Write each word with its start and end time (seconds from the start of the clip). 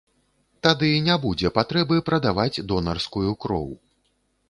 Тады 0.67 0.89
не 1.09 1.17
будзе 1.27 1.53
патрэбы 1.59 2.01
прадаваць 2.09 2.61
донарскую 2.73 3.39
кроў. 3.47 3.73